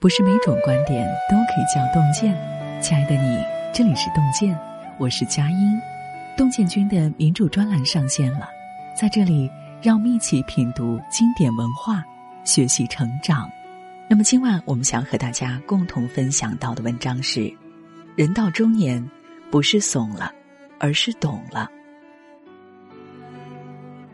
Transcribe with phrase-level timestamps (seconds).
[0.00, 2.32] 不是每种观点都可以叫洞见。
[2.80, 3.36] 亲爱的你，
[3.74, 4.56] 这里是洞见，
[4.96, 5.76] 我是佳音。
[6.36, 8.48] 洞见君的民主专栏上线了，
[8.96, 9.50] 在这里
[9.82, 12.04] 让我们一起品读经典文化，
[12.44, 13.50] 学习成长。
[14.08, 17.52] 那么今晚我们想和大家共同分享到的文章是：
[18.14, 19.04] 人到中年，
[19.50, 20.32] 不是怂了，
[20.78, 21.68] 而是懂了。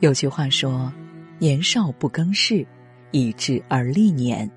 [0.00, 0.92] 有句话说
[1.38, 2.66] ：“年少不更事，
[3.12, 4.50] 以致而立年。”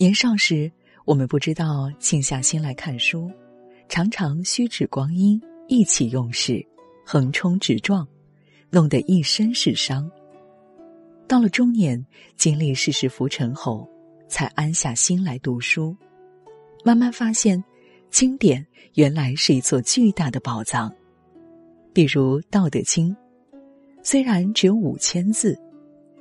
[0.00, 0.70] 年少时，
[1.04, 3.28] 我们不知道静下心来看书，
[3.88, 6.64] 常常虚指光阴，意气用事，
[7.04, 8.06] 横冲直撞，
[8.70, 10.08] 弄得一身是伤。
[11.26, 12.06] 到了中年，
[12.36, 13.90] 经历世事浮沉后，
[14.28, 15.96] 才安下心来读书，
[16.84, 17.60] 慢慢发现，
[18.08, 20.94] 经典原来是一座巨大的宝藏。
[21.92, 23.10] 比如《道德经》，
[24.04, 25.58] 虽然只有五千字，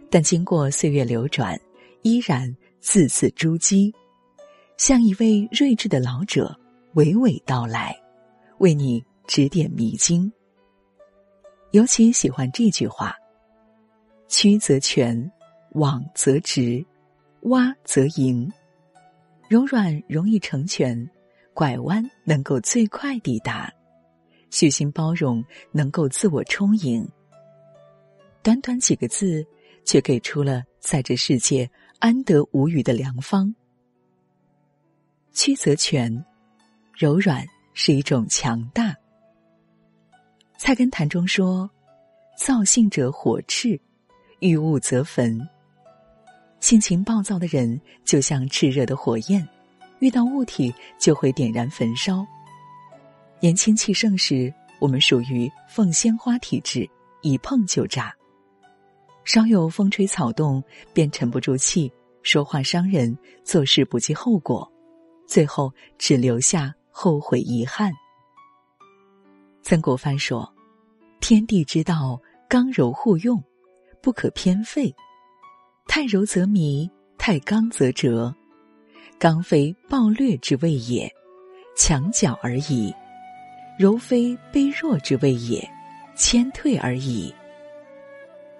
[0.09, 1.55] 但经过岁月流转，
[2.01, 2.51] 依然。
[2.79, 3.93] 字字珠玑，
[4.77, 6.57] 像一位睿智的老者
[6.95, 7.95] 娓娓道来，
[8.59, 10.31] 为你指点迷津。
[11.71, 13.13] 尤其喜欢这句话
[14.29, 15.29] ：“曲则全，
[15.71, 16.85] 枉则直，
[17.41, 18.49] 洼则盈。”
[19.49, 21.09] 柔软容易成全，
[21.53, 23.73] 拐弯能够最快抵达，
[24.49, 27.07] 虚心包容能够自我充盈。
[28.43, 29.45] 短短几个字，
[29.83, 31.69] 却给出了在这世界。
[31.99, 33.53] 安得无语的良方。
[35.31, 36.25] 曲则全，
[36.93, 38.95] 柔软是一种强大。
[40.57, 41.69] 菜根谭中说
[42.37, 43.79] ：“躁性者火炽，
[44.39, 45.39] 遇物则焚。”
[46.59, 49.47] 性情暴躁的人就像炽热的火焰，
[49.99, 52.25] 遇到物体就会点燃焚烧。
[53.39, 56.89] 年轻气盛时，我们属于凤仙花体质，
[57.21, 58.11] 一碰就炸。
[59.27, 61.91] 稍有风吹草动，便沉不住气，
[62.23, 64.65] 说话伤人，做事不计后果，
[65.27, 67.91] 最后只留下后悔遗憾。
[69.61, 70.49] 曾国藩说
[71.19, 72.17] ：“天地之道，
[72.47, 73.43] 刚柔互用，
[74.01, 74.95] 不可偏废。
[75.89, 78.33] 太柔则迷，太刚则折。
[79.19, 81.11] 刚非暴虐之谓也，
[81.75, 82.93] 强角而已；
[83.77, 85.69] 柔非卑弱之谓也，
[86.15, 87.29] 谦退而已。”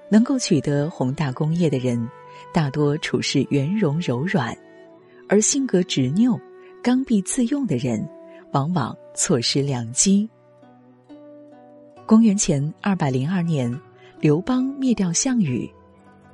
[0.10, 2.10] 能够取得宏大功业的人，
[2.54, 4.54] 大多处事圆融柔软；
[5.28, 6.40] 而性格执拗、
[6.82, 8.08] 刚愎自用的人，
[8.54, 10.30] 往往错失良机。
[12.06, 13.70] 公元前二百零二年，
[14.22, 15.70] 刘邦灭掉项羽，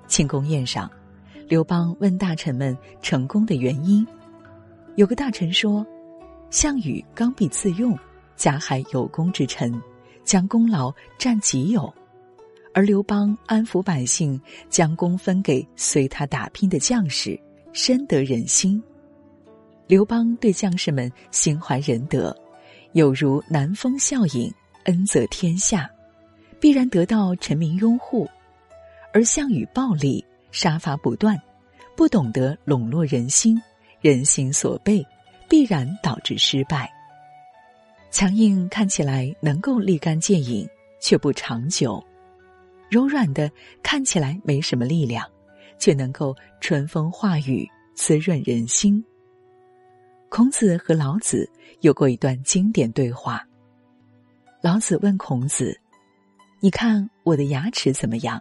[0.07, 0.87] 庆功宴上，
[1.47, 4.05] 刘邦问大臣们成功的原因。
[4.95, 5.83] 有个大臣说
[6.51, 7.97] ：“项羽刚愎自用，
[8.35, 9.73] 加害有功之臣，
[10.23, 11.91] 将功劳占己有。”
[12.73, 14.39] 而刘邦安抚百姓，
[14.69, 17.39] 将功分给随他打拼的将士，
[17.71, 18.81] 深得人心。
[19.85, 22.35] 刘邦对将士们心怀仁德，
[22.93, 24.51] 有如南风效应，
[24.85, 25.87] 恩泽天下，
[26.59, 28.27] 必然得到臣民拥护。
[29.13, 31.39] 而项羽暴力，杀伐不断，
[31.95, 33.61] 不懂得笼络人心，
[34.01, 35.05] 人心所背，
[35.47, 36.91] 必然导致失败。
[38.09, 40.67] 强硬看起来能够立竿见影，
[40.99, 42.03] 却不长久。
[42.93, 45.27] 柔软的看起来没什么力量，
[45.79, 49.03] 却能够春风化雨，滋润人心。
[50.29, 51.49] 孔子和老子
[51.81, 53.43] 有过一段经典对话。
[54.61, 55.75] 老子问孔子
[56.61, 58.39] ：“你看我的牙齿怎么样？”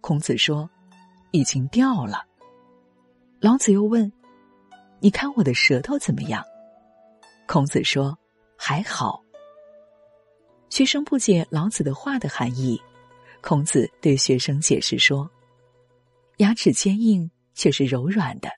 [0.00, 0.70] 孔子说
[1.32, 2.24] ：“已经掉了。”
[3.38, 4.10] 老子又问
[4.98, 6.42] ：“你看我的舌头怎么样？”
[7.46, 8.18] 孔子说
[8.56, 9.22] ：“还好。”
[10.70, 12.80] 学生不解老子的话的含义。
[13.48, 15.26] 孔子对学生解释说
[16.36, 18.50] ：“牙齿坚硬却是柔软的，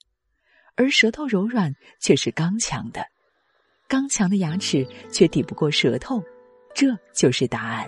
[0.75, 3.01] 而舌头柔软却是刚强的。
[3.87, 6.21] 刚强的牙齿却抵不过舌头，
[6.75, 7.87] 这就是答案。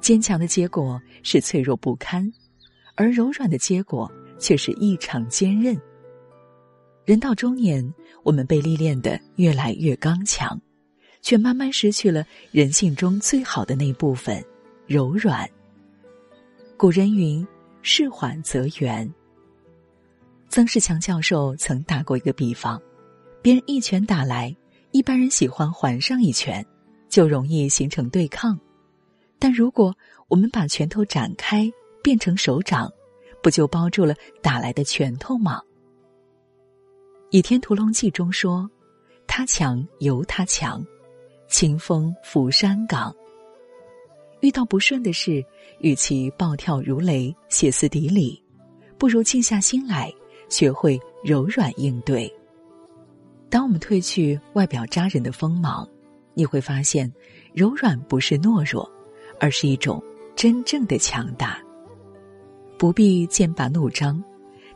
[0.00, 2.28] 坚强的结果是脆弱不堪，
[2.96, 5.80] 而柔软的结果却是异常坚韧。
[7.04, 7.88] 人到中年，
[8.24, 10.60] 我们被历练的越来越刚强，
[11.20, 14.44] 却慢慢失去了人性中最好的那部分。”
[14.92, 15.48] 柔软。
[16.76, 17.46] 古人云
[17.80, 19.10] ：“事缓则圆。”
[20.50, 22.78] 曾仕强教授曾打过一个比方：
[23.40, 24.54] 别人一拳打来，
[24.90, 26.62] 一般人喜欢还上一拳，
[27.08, 28.54] 就容易形成对抗；
[29.38, 29.96] 但如果
[30.28, 31.72] 我们把拳头展开，
[32.02, 32.92] 变成手掌，
[33.42, 35.58] 不就包住了打来的拳头吗？
[37.30, 38.70] 《倚天屠龙记》中说
[39.26, 40.84] ：“他强由他强，
[41.48, 43.10] 清风拂山岗。”
[44.42, 45.42] 遇到不顺的事，
[45.78, 48.42] 与其暴跳如雷、歇斯底里，
[48.98, 50.12] 不如静下心来，
[50.48, 52.28] 学会柔软应对。
[53.48, 55.88] 当我们褪去外表扎人的锋芒，
[56.34, 57.10] 你会发现，
[57.54, 58.90] 柔软不是懦弱，
[59.38, 60.02] 而是一种
[60.34, 61.62] 真正的强大。
[62.76, 64.20] 不必剑拔弩张，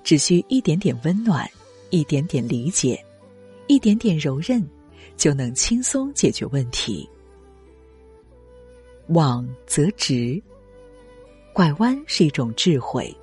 [0.04, 1.44] 只需一点点温暖，
[1.90, 3.04] 一点点理解，
[3.66, 4.64] 一点点柔韧，
[5.16, 7.08] 就能轻松解决问题。
[9.08, 10.42] 往则直，
[11.52, 13.14] 拐弯是一种智慧。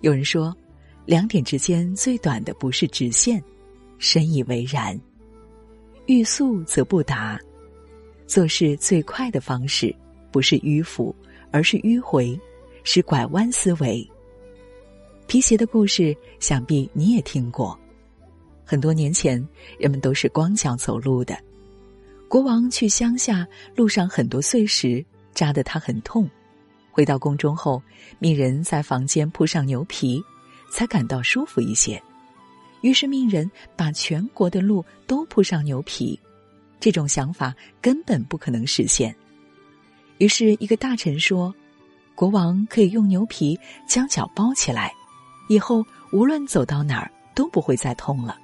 [0.00, 0.56] 有人说，
[1.04, 3.42] 两点之间最短的不是直线。
[3.98, 4.98] 深以为然。
[6.04, 7.40] 欲速则不达，
[8.26, 9.92] 做事最快的方式
[10.30, 11.16] 不是迂腐，
[11.50, 12.38] 而是迂回，
[12.84, 14.06] 是拐弯思维。
[15.26, 17.76] 皮鞋的故事，想必你也听过。
[18.66, 19.42] 很多年前，
[19.78, 21.36] 人们都是光脚走路的。
[22.28, 26.28] 国王去乡下，路上很多碎石扎得他很痛。
[26.90, 27.80] 回到宫中后，
[28.18, 30.22] 命人在房间铺上牛皮，
[30.70, 32.02] 才感到舒服一些。
[32.80, 36.18] 于是命人把全国的路都铺上牛皮，
[36.80, 39.14] 这种想法根本不可能实现。
[40.18, 41.54] 于是，一个大臣说
[42.16, 44.92] ：“国王可以用牛皮将脚包起来，
[45.48, 48.36] 以后无论走到哪儿都不会再痛了。”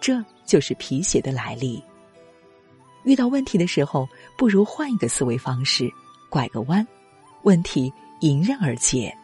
[0.00, 1.82] 这就是皮鞋的来历。
[3.08, 4.06] 遇到问题的时候，
[4.36, 5.90] 不如换一个思维方式，
[6.28, 6.86] 拐个弯，
[7.42, 7.90] 问题
[8.20, 9.16] 迎刃而解。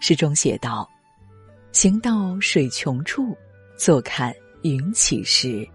[0.00, 0.86] 诗中写道。
[1.72, 3.36] 行到水穷处，
[3.78, 5.66] 坐看云起时。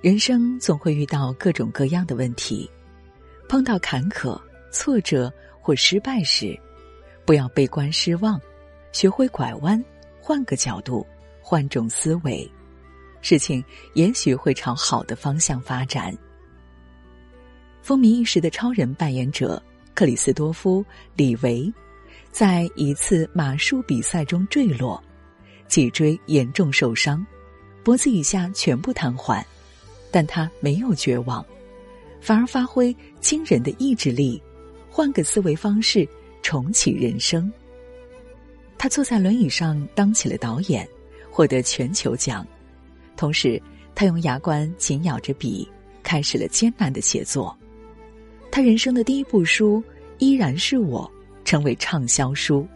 [0.00, 2.70] 人生总会遇到各种各样的问题，
[3.48, 4.38] 碰到坎坷、
[4.70, 6.58] 挫折或失败时，
[7.24, 8.38] 不要悲观失望，
[8.92, 9.82] 学会拐弯，
[10.20, 11.06] 换个角度，
[11.40, 12.48] 换种思维，
[13.24, 16.14] 事情也许会朝好的方向发展。
[17.80, 19.60] 风靡一时的超人扮演者
[19.94, 20.82] 克里斯多夫·
[21.16, 21.72] 李维。
[22.30, 25.02] 在一次马术比赛中坠落，
[25.68, 27.24] 脊椎严重受伤，
[27.84, 29.40] 脖子以下全部瘫痪，
[30.10, 31.46] 但他没有绝望，
[32.20, 34.42] 反而发挥惊人的意志力，
[34.90, 36.06] 换个思维方式
[36.42, 37.50] 重启人生。
[38.76, 40.86] 他坐在轮椅上当起了导演，
[41.30, 42.44] 获得全球奖，
[43.16, 43.60] 同时
[43.94, 45.68] 他用牙关紧咬着笔，
[46.02, 47.56] 开始了艰难的写作。
[48.50, 49.82] 他人生的第一部书
[50.18, 51.10] 依然是我。
[51.44, 52.66] 成为畅销书。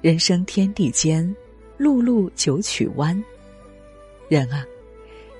[0.00, 1.34] 人生天地间，
[1.76, 3.24] 路路九曲弯。
[4.28, 4.64] 人啊，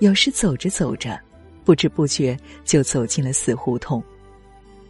[0.01, 1.17] 有时走着走着，
[1.65, 4.03] 不知不觉就走进了死胡同。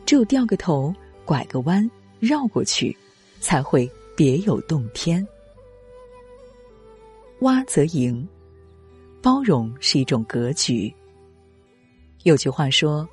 [0.07, 0.95] 只有掉个头，
[1.27, 1.89] 拐个弯，
[2.21, 2.97] 绕过去，
[3.39, 5.23] 才会别有洞天。
[7.41, 8.27] 洼则盈，
[9.23, 10.93] 包容是一种格局。
[12.25, 13.09] 有句话说：“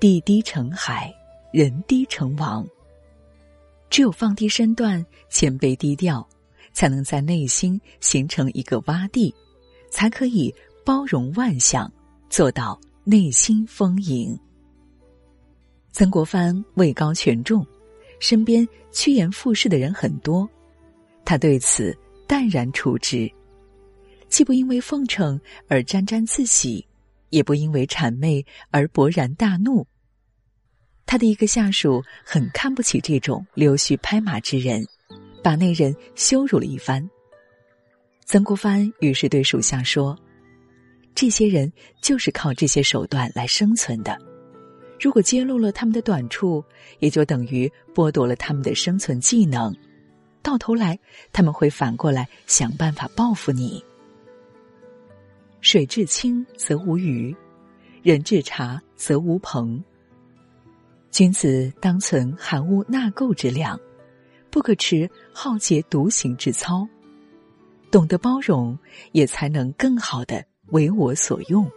[0.00, 1.12] 地低成海，
[1.52, 2.66] 人低成王。”
[3.90, 6.26] 只有放低身段，谦卑低调，
[6.72, 9.34] 才能在内心形成一个洼地，
[9.90, 10.54] 才可以
[10.84, 11.92] 包容万象，
[12.28, 14.38] 做到内心丰盈。
[15.90, 17.66] 曾国藩位高权重，
[18.20, 20.48] 身边趋炎附势的人很多，
[21.24, 21.92] 他对此
[22.28, 23.28] 淡然处之，
[24.30, 25.38] 既不因为奉承
[25.68, 26.86] 而沾沾自喜，
[27.28, 29.86] 也不因为谄媚而勃然大怒。
[31.04, 34.86] 他的一个下属很看不起这种溜须拍马之人，
[35.42, 37.06] 把那人羞辱了一番。
[38.24, 40.16] 曾国藩于是对属下说
[41.16, 44.16] ：“这些人就是靠这些手段来生存的，
[45.00, 46.64] 如果揭露了他们的短处，
[47.00, 49.74] 也就等于剥夺了他们的生存技能，
[50.40, 50.96] 到头来
[51.32, 53.84] 他们会反过来想办法报复你。
[55.60, 57.34] 水至清则无鱼，
[58.02, 59.82] 人至察则无朋。”
[61.10, 63.78] 君子当存含污纳垢之量，
[64.50, 66.86] 不可持好洁独行之操。
[67.90, 68.78] 懂得包容，
[69.10, 71.68] 也才能更好的为我所用。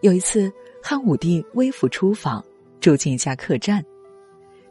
[0.00, 0.52] 有一次，
[0.82, 2.44] 汉武帝微服出访，
[2.80, 3.84] 住进一家客栈，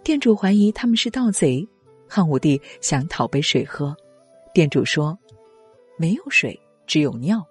[0.03, 1.65] 店主怀疑他们是盗贼。
[2.09, 3.95] 汉武帝想讨杯水喝，
[4.53, 5.17] 店主说
[5.95, 7.41] ：“没有水，只有尿，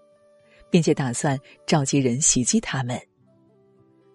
[0.70, 3.00] 并且打算召集人袭击他们。”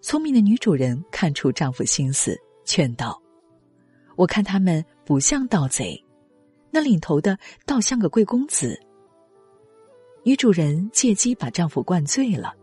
[0.00, 3.20] 聪明的女主人看出丈夫心思，劝道
[4.16, 5.98] ：“我看他们不像盗贼，
[6.70, 8.78] 那领头的倒像个贵公子。”
[10.22, 12.54] 女主人借机把丈夫灌醉了。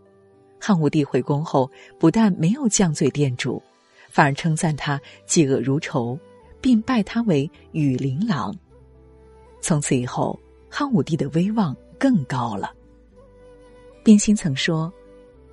[0.59, 1.69] 汉武帝回宫后，
[1.99, 3.61] 不但没有降罪店主，
[4.09, 6.17] 反而称赞他嫉恶如仇，
[6.61, 8.55] 并拜他为羽林郎。
[9.61, 12.71] 从此以后，汉武帝的威望更高了。
[14.03, 14.91] 冰心曾说：“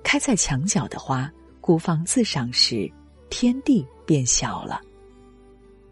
[0.03, 2.91] 开在墙角的花。”孤芳自赏时，
[3.29, 4.81] 天地变小了。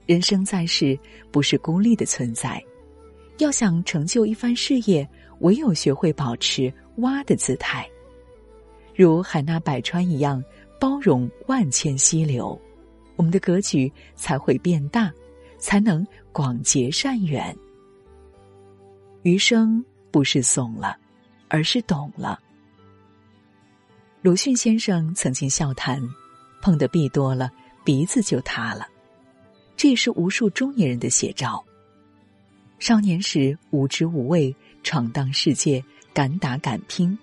[0.07, 0.97] 人生在世，
[1.29, 2.59] 不是孤立的存在，
[3.37, 5.07] 要想成就一番事业，
[5.41, 7.87] 唯有学会保持蛙的姿态，
[8.95, 10.43] 如海纳百川一样
[10.79, 12.59] 包容万千溪流，
[13.17, 15.13] 我们的格局才会变大，
[15.59, 17.55] 才能广结善缘。
[19.21, 20.97] 余生不是怂了，
[21.49, 22.39] 而是懂了。
[24.27, 26.05] 鲁迅先生曾经笑谈
[26.61, 27.49] ：“碰的壁多了，
[27.85, 28.85] 鼻子就塌了。”
[29.77, 31.63] 这也是无数中年人的写照。
[32.77, 34.53] 少年时无知无畏，
[34.83, 35.81] 闯荡世界，
[36.13, 37.17] 敢打敢拼，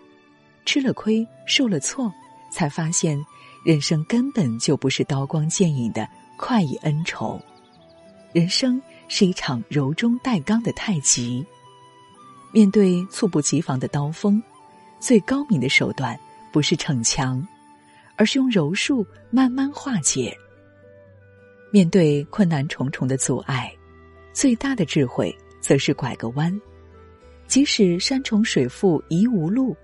[0.65, 2.11] 吃了亏，受了挫，
[2.51, 3.23] 才发现
[3.67, 6.09] 人生根本就不是刀光剑影的
[6.39, 7.39] 快意恩仇，
[8.33, 11.45] 人生是一场柔中带刚的太极。
[12.51, 14.43] 面对猝不及防的刀锋，
[14.99, 16.19] 最高明的手段
[16.55, 17.45] 不是逞强，
[18.15, 20.33] 而是用柔术慢慢化解。
[21.73, 23.75] 面对困难重重的阻碍，
[24.33, 26.57] 最大的智慧则是拐个弯。
[27.49, 29.77] 即使山重水复疑无路，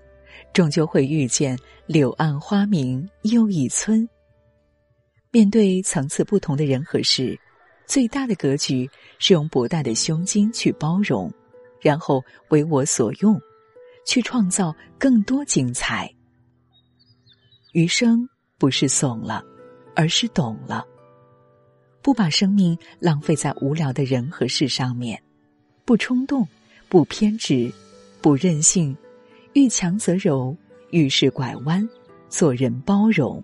[0.53, 4.07] 终究会遇见柳暗花明又一村。
[5.29, 7.37] 面对层次不同的人和事，
[7.85, 11.29] 最大的格局是用博大的胸襟去包容，
[11.81, 13.37] 然后为我所用，
[14.05, 16.09] 去创造更多精彩。
[17.73, 19.43] 余生不是怂了，
[19.95, 20.85] 而是懂了。
[22.01, 25.21] 不把生命浪费在无聊的人和事上面，
[25.85, 26.47] 不冲动，
[26.89, 27.71] 不偏执，
[28.21, 28.95] 不任性，
[29.53, 30.55] 遇强则柔，
[30.89, 31.87] 遇事拐弯，
[32.27, 33.41] 做人包容。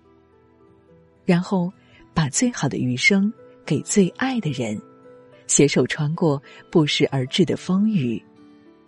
[1.24, 1.72] 然后，
[2.12, 3.32] 把最好的余生
[3.64, 4.78] 给最爱的人，
[5.46, 8.22] 携手穿过不时而至的风雨，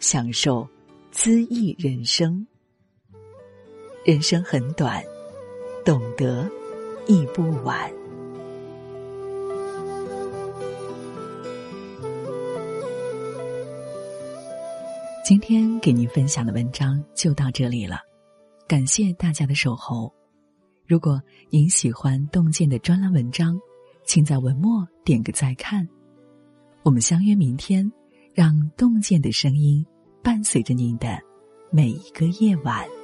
[0.01, 0.69] 享受
[1.13, 2.47] 恣意人生。
[4.05, 5.05] 人生很短，
[5.85, 6.49] 懂得
[7.07, 7.91] 亦不晚。
[15.25, 17.99] 今天给您分享的文章就到这里了，
[18.67, 20.13] 感谢大家的守候。
[20.87, 23.59] 如果您喜欢洞见的专栏文章，
[24.05, 25.89] 请在文末点个再看。
[26.83, 27.91] 我们相约明天，
[28.35, 29.87] 让洞见的声音
[30.23, 31.19] 伴随着您的
[31.71, 33.00] 每一个夜晚。